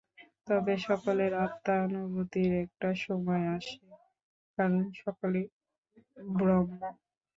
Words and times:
তবে 0.47 0.73
সকলের 0.87 1.31
আত্মানুভূতির 1.45 2.51
একটা 2.63 2.89
সময় 3.03 3.45
আসে, 3.55 3.77
কারণ 4.57 4.73
সকলেই 5.01 5.45
ব্রহ্ম। 6.35 6.69